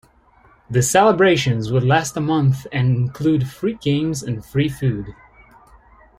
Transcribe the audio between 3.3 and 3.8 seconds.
free